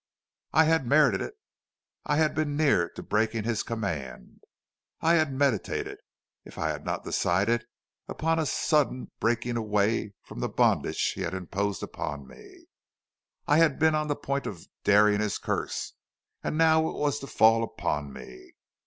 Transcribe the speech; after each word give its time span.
"I 0.51 0.63
had 0.63 0.87
merited 0.87 1.21
it; 1.21 1.35
I 2.07 2.15
had 2.15 2.33
been 2.33 2.57
near 2.57 2.89
to 2.89 3.03
breaking 3.03 3.43
his 3.43 3.61
command. 3.61 4.41
I 4.99 5.13
had 5.13 5.31
meditated, 5.31 5.99
if 6.43 6.57
I 6.57 6.69
had 6.69 6.83
not 6.83 7.03
decided, 7.03 7.65
upon 8.07 8.39
a 8.39 8.47
sudden 8.47 9.11
breaking 9.19 9.57
away 9.57 10.15
from 10.23 10.39
the 10.39 10.49
bondage 10.49 11.11
he 11.13 11.21
had 11.21 11.35
imposed 11.35 11.83
upon 11.83 12.27
me; 12.27 12.65
I 13.45 13.57
had 13.59 13.77
been 13.77 13.93
on 13.93 14.07
the 14.07 14.15
point 14.15 14.47
of 14.47 14.65
daring 14.83 15.19
his 15.19 15.37
curse, 15.37 15.93
and 16.43 16.57
now 16.57 16.87
it 16.89 16.95
was 16.95 17.19
to 17.19 17.27
fall 17.27 17.61
upon 17.63 18.11
me. 18.11 18.53